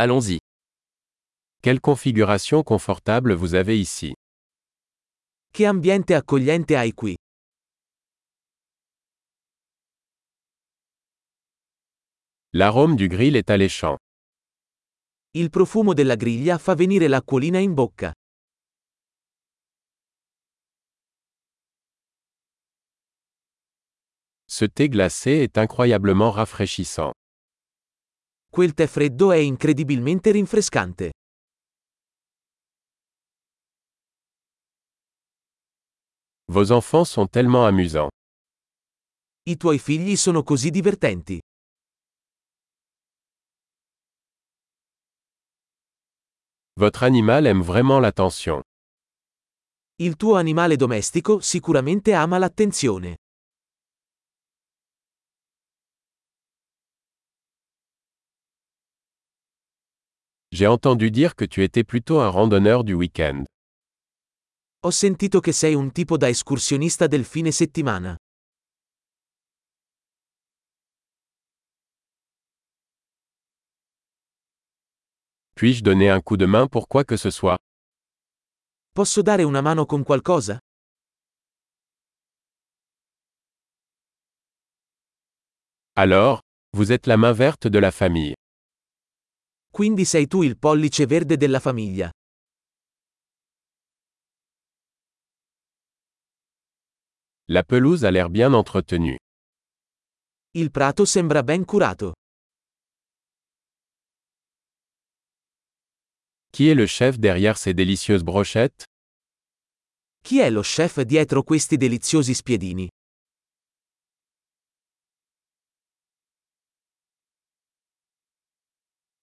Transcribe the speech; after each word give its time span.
Allons-y. 0.00 0.38
Quelle 1.60 1.80
configuration 1.80 2.62
confortable 2.62 3.34
vous 3.34 3.54
avez 3.56 3.80
ici. 3.80 4.12
Che 5.52 5.66
ambiente 5.66 6.14
accogliente 6.14 6.76
hai 6.76 6.92
qui. 6.92 7.16
L'arôme 12.52 12.94
du 12.94 13.08
grill 13.08 13.34
est 13.34 13.50
alléchant. 13.50 13.96
Il 15.32 15.50
profumo 15.50 15.94
della 15.94 16.14
griglia 16.14 16.58
fa 16.58 16.76
venire 16.76 17.08
l'acquolina 17.08 17.58
in 17.58 17.74
bocca. 17.74 18.12
Ce 24.46 24.64
thé 24.64 24.88
glacé 24.88 25.42
est 25.42 25.58
incroyablement 25.58 26.30
rafraîchissant. 26.30 27.10
Quel 28.50 28.72
tè 28.74 28.86
freddo 28.86 29.30
è 29.30 29.36
incredibilmente 29.36 30.30
rinfrescante. 30.30 31.12
Vos 36.50 36.70
enfants 36.70 37.04
sont 37.04 37.28
tellement 37.30 37.66
amusants. 37.66 38.10
I 39.44 39.56
tuoi 39.56 39.78
figli 39.78 40.16
sono 40.16 40.42
così 40.42 40.70
divertenti. 40.70 41.38
Votre 46.80 47.04
animal 47.06 47.46
aime 47.46 47.62
vraiment 47.62 48.00
l'attention. 48.00 48.60
Il 50.00 50.16
tuo 50.16 50.36
animale 50.36 50.76
domestico 50.76 51.40
sicuramente 51.40 52.12
ama 52.14 52.38
l'attenzione. 52.38 53.16
J'ai 60.58 60.66
entendu 60.66 61.12
dire 61.12 61.36
que 61.36 61.44
tu 61.44 61.62
étais 61.62 61.84
plutôt 61.84 62.18
un 62.18 62.28
randonneur 62.28 62.82
du 62.82 62.92
week-end. 62.92 63.44
Ho 64.82 64.90
sentito 64.90 65.38
che 65.38 65.52
sei 65.52 65.76
un 65.76 65.92
tipo 65.92 66.16
da 66.16 66.26
escursionista 66.26 67.06
del 67.06 67.24
fine 67.24 67.52
settimana. 67.52 68.16
Puis-je 75.54 75.84
donner 75.84 76.10
un 76.10 76.20
coup 76.20 76.36
de 76.36 76.46
main 76.46 76.66
pour 76.66 76.88
quoi 76.88 77.04
que 77.04 77.16
ce 77.16 77.30
soit? 77.30 77.56
Posso 78.92 79.22
dare 79.22 79.44
una 79.44 79.60
mano 79.60 79.86
con 79.86 80.02
qualcosa? 80.02 80.58
Alors, 85.94 86.40
vous 86.72 86.90
êtes 86.90 87.06
la 87.06 87.16
main 87.16 87.32
verte 87.32 87.68
de 87.68 87.78
la 87.78 87.92
famille. 87.92 88.34
Quindi 89.78 90.04
sei 90.04 90.26
tu 90.26 90.42
il 90.42 90.58
pollice 90.58 91.06
verde 91.06 91.36
della 91.36 91.60
famiglia. 91.60 92.10
La 97.44 97.62
pelouse 97.62 98.04
a 98.04 98.10
l'air 98.10 98.28
bien 98.28 98.54
entretenue. 98.54 99.18
Il 100.56 100.72
prato 100.72 101.04
sembra 101.04 101.44
ben 101.44 101.64
curato. 101.64 102.14
Qui 106.50 106.70
est 106.70 106.74
le 106.74 106.86
chef 106.86 107.16
derrière 107.16 107.56
ces 107.56 107.72
délicieuses 107.72 108.24
brochettes 108.24 108.82
Chi 110.24 110.40
è 110.40 110.50
lo 110.50 110.62
chef 110.62 111.02
dietro 111.02 111.44
questi 111.44 111.76
deliziosi 111.76 112.34
spiedini? 112.34 112.88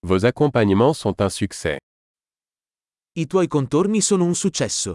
Vos 0.07 0.23
accompagnements 0.23 0.93
sont 0.93 1.19
un 1.19 1.29
succès. 1.29 1.79
I 3.15 3.25
tuoi 3.25 3.47
contorni 3.47 4.01
sono 4.01 4.23
un 4.25 4.35
successo. 4.35 4.93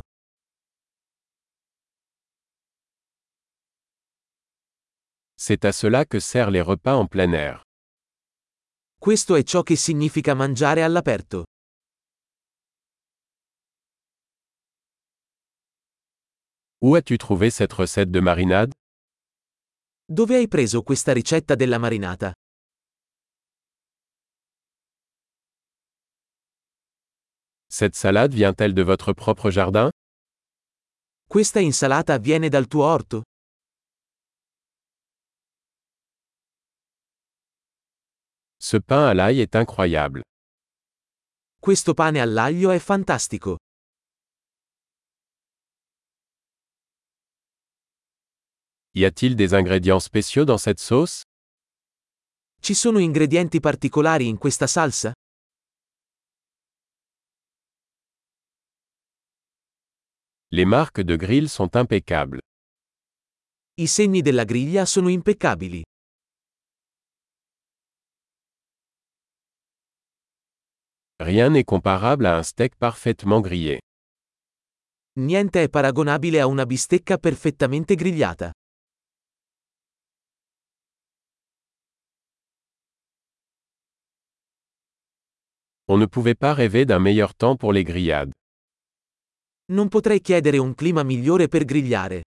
C'est 5.35 5.65
à 5.65 5.73
cela 5.73 6.05
que 6.05 6.21
servent 6.21 6.53
les 6.53 6.63
repas 6.63 6.95
en 6.95 7.09
plein 7.09 7.33
air. 7.33 7.61
Questo 9.01 9.35
è 9.35 9.43
ciò 9.43 9.65
che 9.65 9.75
significa 9.75 10.35
mangiare 10.35 10.85
all'aperto. 10.85 11.43
Où 16.83 16.95
as-tu 16.95 17.17
trouvé 17.17 17.51
cette 17.51 17.75
recette 17.75 18.13
de 18.13 18.21
marinade? 18.21 18.71
Dove 20.05 20.37
hai 20.37 20.47
preso 20.47 20.83
questa 20.83 21.13
ricetta 21.13 21.57
della 21.57 21.79
marinata? 21.79 22.33
Cette 27.73 27.95
salade 27.95 28.35
vient-elle 28.35 28.75
de 28.75 28.83
votre 28.83 29.13
propre 29.13 29.49
jardin? 29.49 29.91
Questa 31.29 31.61
insalata 31.61 32.19
viene 32.19 32.49
dal 32.49 32.67
tuo 32.67 32.83
orto? 32.85 33.23
Ce 38.59 38.81
pain 38.81 39.07
à 39.07 39.15
l'ail 39.15 39.41
est 39.41 39.55
incroyable. 39.55 40.23
Questo 41.61 41.95
pane 41.95 42.21
all'aglio 42.21 42.71
è 42.73 42.81
fantastico. 42.81 43.57
Y 48.93 49.05
a-t-il 49.05 49.37
des 49.37 49.55
ingrédients 49.55 50.01
spéciaux 50.01 50.45
dans 50.45 50.59
cette 50.61 50.81
sauce? 50.81 51.23
Ci 52.61 52.75
sono 52.75 52.99
ingredienti 52.99 53.61
particolari 53.61 54.27
in 54.27 54.39
questa 54.39 54.67
salsa? 54.67 55.13
Les 60.53 60.65
marques 60.65 61.01
de 61.01 61.15
grill 61.15 61.49
sont 61.49 61.77
impeccables. 61.77 62.41
I 63.77 63.87
segni 63.87 64.21
della 64.21 64.43
griglia 64.43 64.85
sono 64.85 65.09
impeccabili. 65.09 65.81
Rien 71.23 71.51
n'est 71.51 71.65
comparable 71.65 72.27
à 72.27 72.37
un 72.37 72.43
steak 72.43 72.75
parfaitement 72.77 73.41
grillé. 73.41 73.79
Niente 75.21 75.63
è 75.63 75.69
paragonabile 75.69 76.41
a 76.41 76.47
una 76.47 76.67
bistecca 76.67 77.17
perfettamente 77.19 77.95
grigliata. 77.95 78.51
On 85.87 85.99
ne 85.99 86.07
pouvait 86.07 86.35
pas 86.37 86.55
rêver 86.55 86.85
d'un 86.85 86.99
meilleur 86.99 87.35
temps 87.37 87.57
pour 87.57 87.73
les 87.73 87.85
grillades. 87.85 88.33
Non 89.71 89.89
potrei 89.89 90.21
chiedere 90.21 90.59
un 90.59 90.75
clima 90.75 91.05
migliore 91.05 91.47
per 91.47 91.65
grigliare. 91.65 92.23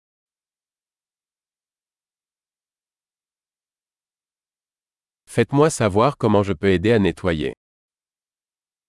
Faites-moi 5.25 5.71
savoir 5.71 6.17
comment 6.17 6.43
je 6.43 6.53
peux 6.55 6.73
aider 6.73 6.93
à 6.93 6.99
nettoyer. 6.99 7.53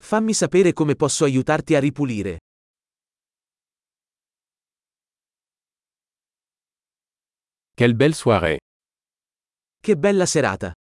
Fammi 0.02 0.34
sapere 0.34 0.74
come 0.74 0.96
posso 0.96 1.26
aiutarti 1.26 1.76
a 1.76 1.80
ripulire. 1.80 2.40
Quelle 7.76 7.94
belle 7.94 8.16
soirée 8.16 8.58
Che 9.80 9.96
bella 9.96 10.26
serata! 10.26 10.74